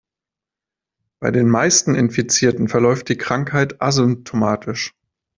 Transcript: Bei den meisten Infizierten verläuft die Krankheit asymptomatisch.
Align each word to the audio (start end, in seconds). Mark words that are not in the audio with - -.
Bei 1.19 1.29
den 1.29 1.47
meisten 1.47 1.93
Infizierten 1.93 2.67
verläuft 2.69 3.07
die 3.09 3.19
Krankheit 3.19 3.79
asymptomatisch. 3.83 4.95